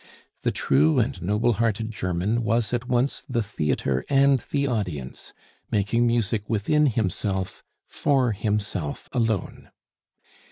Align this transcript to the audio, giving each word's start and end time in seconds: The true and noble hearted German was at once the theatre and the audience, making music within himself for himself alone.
The 0.41 0.49
true 0.51 0.97
and 0.97 1.21
noble 1.21 1.53
hearted 1.61 1.91
German 1.91 2.43
was 2.43 2.73
at 2.73 2.87
once 2.89 3.23
the 3.29 3.43
theatre 3.43 4.03
and 4.09 4.39
the 4.49 4.65
audience, 4.65 5.31
making 5.69 6.07
music 6.07 6.49
within 6.49 6.87
himself 6.87 7.63
for 7.87 8.31
himself 8.31 9.09
alone. 9.13 9.69